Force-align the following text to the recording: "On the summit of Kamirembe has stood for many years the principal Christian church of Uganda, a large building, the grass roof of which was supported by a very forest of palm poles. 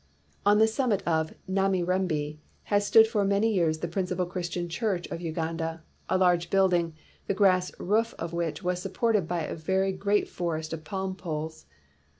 "On 0.47 0.57
the 0.57 0.65
summit 0.65 1.03
of 1.05 1.35
Kamirembe 1.47 2.39
has 2.63 2.87
stood 2.87 3.05
for 3.05 3.23
many 3.23 3.53
years 3.53 3.77
the 3.77 3.87
principal 3.87 4.25
Christian 4.25 4.67
church 4.67 5.05
of 5.11 5.21
Uganda, 5.21 5.83
a 6.09 6.17
large 6.17 6.49
building, 6.49 6.95
the 7.27 7.35
grass 7.35 7.71
roof 7.79 8.15
of 8.17 8.33
which 8.33 8.63
was 8.63 8.81
supported 8.81 9.27
by 9.27 9.43
a 9.43 9.53
very 9.53 9.93
forest 10.25 10.73
of 10.73 10.83
palm 10.83 11.15
poles. 11.15 11.67